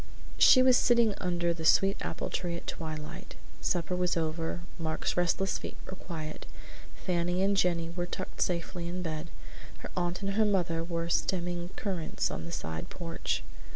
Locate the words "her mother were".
10.31-11.07